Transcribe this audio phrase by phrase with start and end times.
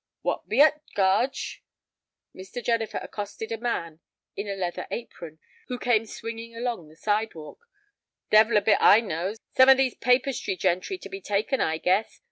[0.23, 1.59] "What be ut, Garge?"
[2.35, 2.63] Mr.
[2.65, 3.99] Jennifer accosted a man
[4.35, 7.67] in a leather apron who came swinging along the sidewalk.
[8.31, 9.37] "Devil a bit I knows.
[9.55, 12.19] Some of these papistry gentry to be taken, I guess.